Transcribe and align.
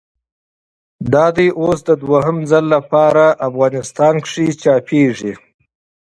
دا 1.13 1.25
دی 1.35 1.47
اوس 1.59 1.79
د 1.87 1.89
دوهم 2.03 2.37
ځل 2.49 2.63
له 2.73 2.79
پاره 2.91 3.27
افغانستان 3.47 4.13
کښي 4.23 4.47
چاپېږي. 4.61 5.33